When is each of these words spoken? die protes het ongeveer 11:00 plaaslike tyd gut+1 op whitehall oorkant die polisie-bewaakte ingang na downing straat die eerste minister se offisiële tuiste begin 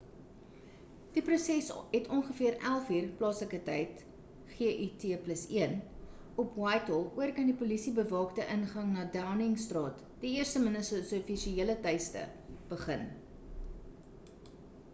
die 1.15 1.21
protes 1.25 1.67
het 1.95 2.07
ongeveer 2.19 2.55
11:00 2.69 3.09
plaaslike 3.17 3.59
tyd 3.67 3.99
gut+1 4.53 5.75
op 6.45 6.57
whitehall 6.61 7.05
oorkant 7.19 7.51
die 7.51 7.55
polisie-bewaakte 7.59 8.47
ingang 8.55 8.89
na 8.95 9.03
downing 9.17 9.53
straat 9.65 10.01
die 10.25 10.33
eerste 10.39 10.63
minister 10.65 11.03
se 11.11 11.19
offisiële 11.21 11.77
tuiste 11.85 12.25
begin 12.73 13.05